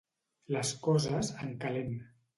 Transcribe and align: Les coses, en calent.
Les 0.55 0.71
coses, 0.87 1.31
en 1.45 1.55
calent. 1.65 1.97